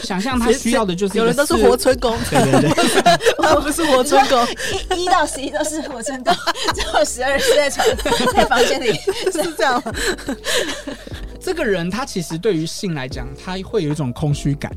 [0.03, 3.03] 想象，他需要的就是有人都是活春宫，对对对，
[3.37, 4.45] 他 不是活春宫，
[4.97, 6.33] 一一到十一都是活春宫，
[6.73, 7.85] 最后十二是在床
[8.33, 8.93] 在房间里，
[9.31, 9.81] 是这样。
[11.39, 14.71] 这个人他其实对于性来讲，他会有一种空虚感，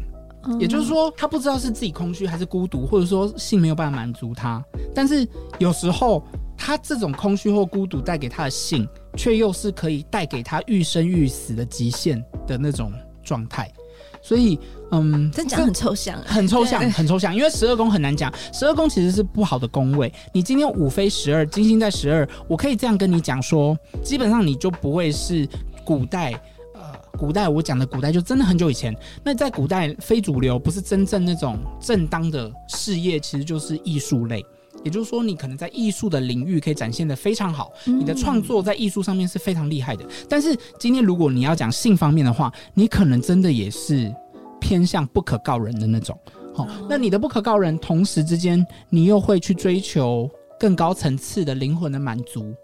[0.60, 4.62] 也就是说，他不知道是自己空虚还是孤独，或者说性没有办法满足他，
[4.94, 5.26] 但是
[5.58, 6.22] 有时候。
[6.68, 12.92] 他这种空虚或孤独带给他的性，却又是可以带给他欲生欲死的极限的那种
[13.24, 13.72] 状态。
[14.20, 17.34] 所以，嗯，这讲很抽象，很抽象，很抽象。
[17.34, 20.12] 因为十二宫很难讲，十二宫其实是不好的宫位。
[20.34, 25.48] 你今天五飞十二，金星在十二，我可以这样跟你讲说，基本上你就不会是
[25.86, 26.38] 古代，
[26.74, 28.94] 呃，古代我讲的古代就真的很久以前。
[29.24, 34.44] 那在古代非主流，不是真正那种正当的事业，其实就是艺术类。
[34.88, 40.02] 也就是说，你可能在艺术的领域可以展现的非常好，嗯你的创作在艺术上面是非常厉害的。
[40.26, 44.10] 但是今天如果你要讲性方面的话，你可能真的也是
[44.58, 46.18] 偏向不可告人的那种。
[46.54, 50.26] 好、那你的不可告人，同时之间你又会去追求
[50.58, 52.54] 更高层次的灵魂的满足，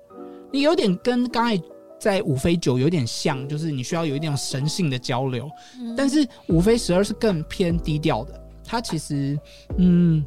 [0.51, 1.63] 你有点跟刚才
[2.01, 5.47] 在五非九有点像，就是你需要有一点神性的交流。
[5.95, 9.39] 但是五非十二是更偏低调的，它其实
[9.77, 10.25] 嗯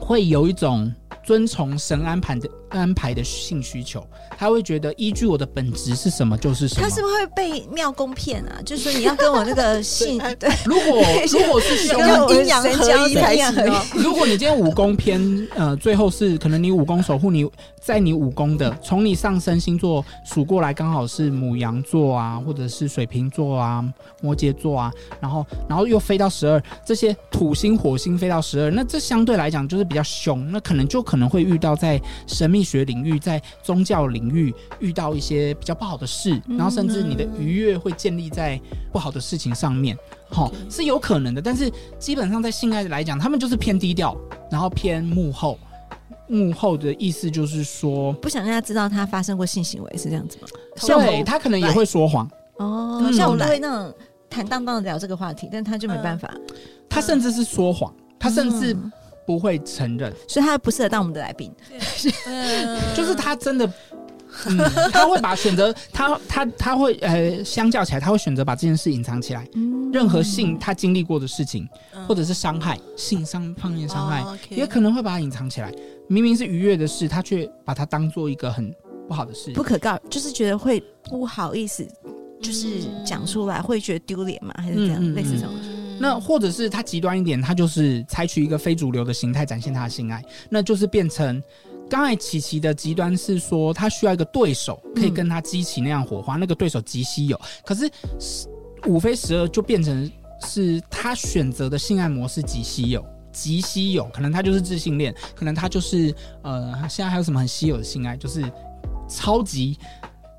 [0.00, 0.92] 会有一种
[1.26, 4.04] 遵从神安排的安排的性需求，
[4.36, 6.82] 他会觉得依据我的本质是什么就是什么。
[6.82, 8.60] 他是不是会被庙公骗啊？
[8.64, 13.82] 就是说你要跟我那个 性对，如果 如果是兄要阴阳合一才行哦。
[13.94, 17.48] 如果你今天武功偏呃，最后是可能你武功守护你
[17.80, 23.84] 在你武功的，从你上升星座数过来刚好是母羊座啊，或者是水瓶座啊、
[24.20, 38.58] 摩羯座啊，然后然后又飞到十二，这些土星、火星飞到十二，那这相对来讲就是比较凶，那可能就可能会遇到在神秘学领域、在宗教领域遇到一些比较不好的事，然后甚至你的愉悦会建立在
[38.90, 39.94] 不好的事情上面。
[40.30, 44.16] 好、是有可能的，但是基本上在性爱来讲，他们就是偏低调，
[44.50, 45.58] 然后偏幕后。
[46.28, 50.48] 幕后的意思就是说，不想让他知道他发生过性行为，是这样子吗？
[50.80, 53.94] 对他可能也会说谎，哦，嗯像我们会那种
[54.30, 56.34] 坦荡荡的聊这个话题，但他就没办法，
[56.88, 58.90] 他甚至是说谎，他甚至嗯
[59.26, 61.52] 不会承认，所以他不适合当我们的来宾。
[62.26, 63.70] 嗯就是他真的，
[64.46, 64.56] 嗯，
[64.92, 69.46] 他会把选择他他他会呃，相较起来，他会选择把这件事隐藏起来。
[69.54, 75.72] 嗯任何性他经历过的事情，嗯或者是伤害，性伤方面伤害，也可能会把它隐藏起来。
[76.08, 78.74] 明明是愉悦的事，他却把它当做一个很
[79.08, 79.52] 不好的事。
[79.52, 81.86] 不可告，就是觉得会不好意思，
[82.42, 85.54] 就是讲出来会觉得丢脸嘛，还是这样，类似这种。
[85.98, 91.42] 那或者是他极端一点，他就是采取一个非主流的形态展现他的性爱，那就是变成
[91.88, 97.40] 刚才琪琪的极端是说，他需要一个对手可以跟他激起那样火花，那个对手极稀有。
[97.64, 97.90] 可是
[98.86, 100.10] 五非十二就变成
[100.42, 108.44] 是他选择的性爱模式极稀有，极稀有，可能他就是自性恋，可能他就是呃，现在还有什么很稀有的性爱，就是
[109.08, 109.78] 超级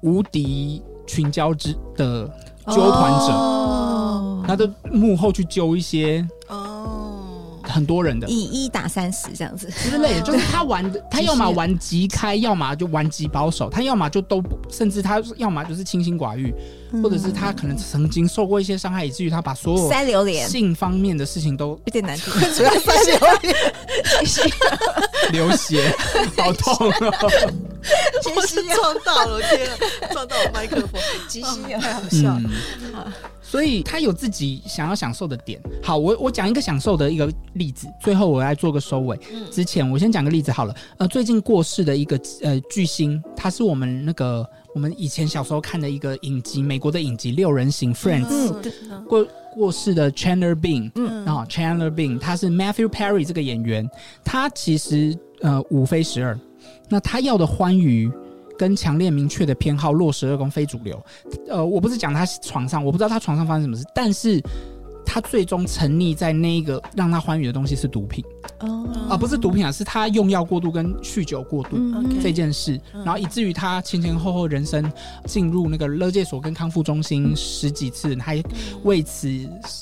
[0.03, 2.27] 无敌群交之的
[2.67, 3.96] 纠团者。
[4.47, 8.27] 他的幕后去揪一些哦，很多人的。
[8.27, 16.53] 以一打三十这样子，之类的，就是他玩的，他要么玩极开，要么就玩极保守，他要么就都不，甚至他要么就是清心寡欲，
[17.03, 20.47] 或者是他可能曾经受过一些伤害，以至于他把所有塞榴莲。
[20.47, 22.33] 性方面的事情都有点难听。
[22.55, 23.55] 主要塞榴莲，
[25.31, 25.93] 流血，
[26.37, 27.31] 好痛哦！
[28.35, 29.77] 我是撞到了，天啊，
[30.11, 32.29] 撞到我麦克风，即吸有太好笑。
[32.29, 32.41] 了。
[32.81, 33.13] 嗯，
[33.49, 35.57] 所以他有自己想要享受的点。
[35.81, 39.17] 好，我我讲一个享受的一个例子，最后我来做个收尾。
[39.49, 40.75] 之前我先讲个例子好了。
[40.97, 48.27] 呃，最近过世的一个呃巨星，他是我们那个我们以前小时候看的一个影集，美国的影集《六人行》（Friends）。
[48.27, 48.71] 嗯对
[49.07, 53.89] 过过世的 Chandler Bing，嗯啊、Chandler Bing，他是 Matthew Perry 这个演员，
[54.23, 56.37] 他其实呃五非十二，
[56.89, 58.11] 那他要的欢愉
[58.57, 61.01] 跟强烈明确的偏好落十二宫非主流，
[61.47, 64.41] 呃，我不是讲他床上，我不知道他床上发生什么事，但是
[65.09, 68.23] 他最终沉溺在那一个让他欢愉的东西是毒品，
[68.59, 68.83] 哦。
[69.09, 71.77] 啊、不是毒品啊，是他用药过度跟酗酒过度。
[71.77, 74.91] 嗯这件事，然后以至于他前前后后人生
[75.25, 78.43] 进入那个勒戒所跟康复中心十几次，还
[78.83, 79.29] 为此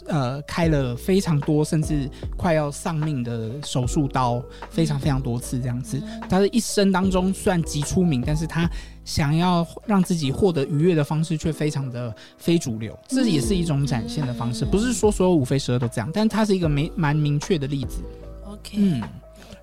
[0.08, 2.08] 呃开了非常多甚至
[2.38, 6.00] 快要丧命的手术刀，非常非常多次这样子。
[6.30, 8.70] 他的一生当中虽然极出名，但是他
[9.06, 14.66] 想要让自己获得愉悦的方式却非常的非主流，这也是一种展现的方式。
[14.66, 18.02] 不是说所有五非十二都这样，但它是一个没蛮明确的例子。
[18.46, 19.02] OK，嗯，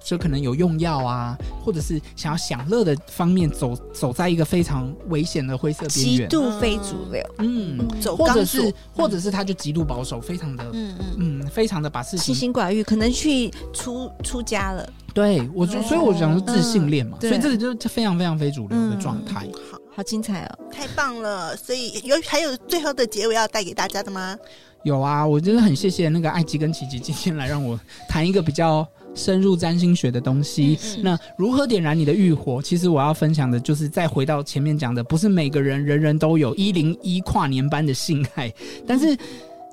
[0.04, 6.36] 就可能有用药啊，或者是想要享乐的方面走走在一个非常危险的灰色边缘极。
[6.36, 14.88] 度非主流，嗯，走或者是或者是他就极度保守，非常的嗯嗯，嗯，非常的把事清情心寡欲，可能去出出家了。
[15.14, 19.46] 对我就，所以我想说自信恋嘛，嗯所以这里就是非常非常非主流的状态。
[19.70, 20.58] 好，好精彩哦！
[20.72, 21.54] 太棒了。
[21.54, 24.36] 所以有还有最后的结尾要带给大家的吗？
[24.84, 30.78] 有啊，我真的很谢谢那个艾吉跟琪琪今天来让我谈一个比较深入占星学的东西。
[30.96, 32.60] 嗯那如何点燃你的欲火？
[32.62, 38.52] 其实我要分享的就是再回到前面讲的，不是每个人人人都有一零一跨年般的性爱，
[38.86, 39.16] 但是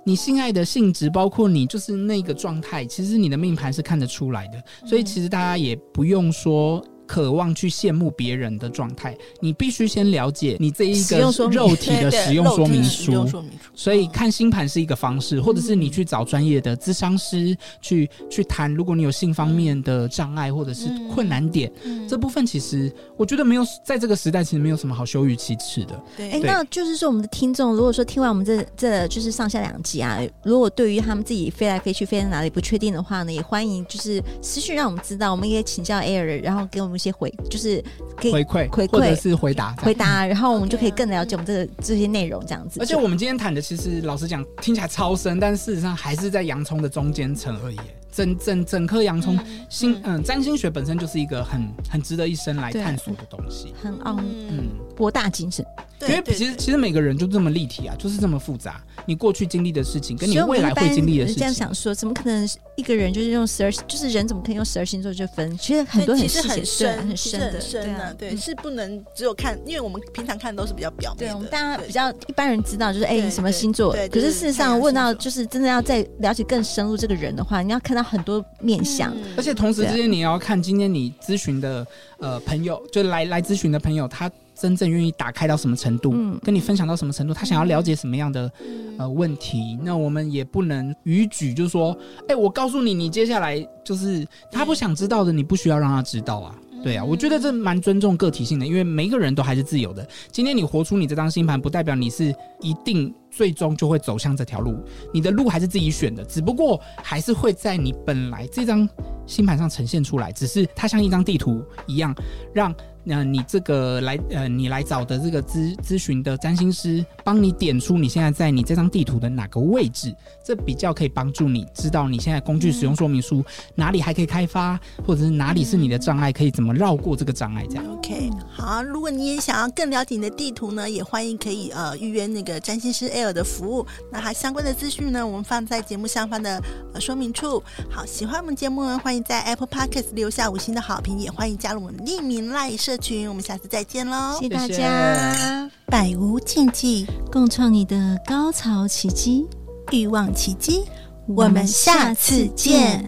[0.03, 4.87] 你性爱的性质，包括你就是那个状态，其实你的命盘是看得出来的。
[4.87, 6.83] 所以其实大家也不用说。
[7.09, 11.17] 渴望去羡慕别人的状态，你必须先了解你这一个
[11.49, 13.27] 肉体的使用说明书。
[13.73, 18.71] 所以看星盘是一个方式，或者是你去找专业的咨商师去去谈。
[18.71, 21.71] 如果你有性方面的障碍或者是困难点，
[22.07, 25.99] 这部分其实我觉得没有在这个时代其实没有什么好羞于启齿的。
[26.15, 37.81] 对，哎，那就是说我们的听众，如果说听完我们这这就是上下两集啊，如果对于他们自己飞来飞去飞在哪里不确定的话呢，也欢迎就是私讯让我们知道，我们也请教 Air，然后给我们一些回，就是
[38.19, 42.79] 给回馈回馈或者是回答回答，然后我们就可以更了解我们这个这些内容这样子。
[42.81, 47.77] 而且我们今天谈的其实老实讲听起来超深，但事实上还是在洋葱的中间层而已。
[48.11, 49.37] 整整整颗洋葱，
[49.69, 55.65] 心嗯，占星学本身就是一个很很值得一生来探索的东西，很奥嗯，博大精深。
[56.01, 58.81] 因为其实其实每个人就这么立体啊，就是这么复杂。
[59.05, 62.47] 你过去经历的事情，跟你未来会经历的事情，这样想说，怎么可能
[62.77, 65.57] 一个人就是用十二，就是人怎么可以用十二星座就分？
[65.57, 71.33] 其实很多很其实很深很深的，很深的，对，是不能只有看，因为我们平常看都是比较表面的。
[71.33, 73.93] 对，我们大家比较一般人知道就是哎，你什么星座？
[74.09, 81.85] 可是事实上问到就是真的要再了解更深入这个人的话，你要看到很多面相，而且同时之间你要看今天你咨询的
[82.19, 84.29] 呃朋友，就来来咨询的朋友他。
[84.59, 96.53] 真正愿意打开到什么程度，嗯，跟你分享到什么程度，他想要了解什么样的、嗯、呃问题，那我们也不能逾矩，就是说，哎、欸，我告诉你，你接下来就是他不想知道的，你不需要让他知道啊。
[96.81, 100.07] 对啊，我觉得这蛮尊重个体性的，因为每一个人都还是自由的。
[100.31, 104.75] 今天你活出你这张星盘，不代表你是一定最终就会走向这条路，
[105.13, 108.87] 你的路还是自己选的，只不过还是会在你本来这张
[109.25, 112.15] 星盘上呈现出来，只是它像一张地图一样，
[112.53, 112.73] 让。
[113.03, 123.43] 那你这个来呃，你来找的这个咨咨询的占星师，帮你点出你现在在你这张地图的哪个位置，这比较可以帮助你知道你现在工具使用说明书
[123.75, 127.65] 哪里还可以开发，或者是哪里是你的障碍，可以怎么绕过这个障碍。
[127.69, 127.85] 这样。
[127.93, 133.85] OK，好，如果你也想要更了解你的地图呢，也欢迎可以呃预约那个占星师 Air 的服务。
[134.11, 136.61] 那还相关的资讯呢，我们放在节目上方的
[136.93, 137.63] 呃说明处。
[137.89, 144.37] 好，喜欢我们节目呢，欢迎在 Apple Podcast 留下五星的好评，也欢迎加入我们匿名赖社群，我们下次再见喽！
[144.39, 149.47] 谢谢大家，百无禁忌，共创你的高潮奇迹，
[149.91, 150.83] 欲望奇迹，
[151.27, 153.05] 我们下次见。